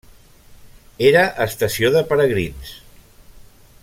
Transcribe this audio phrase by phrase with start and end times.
[1.09, 2.73] Era estació de peregrins.